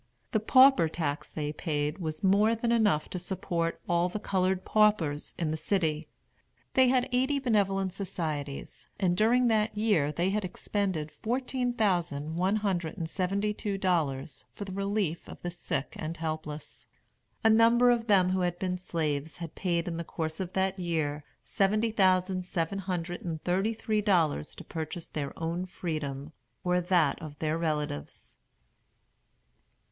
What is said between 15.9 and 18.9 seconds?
and the helpless. A number of them who had been